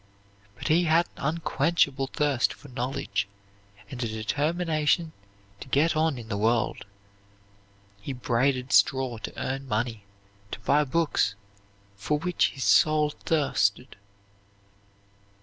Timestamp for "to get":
5.59-5.95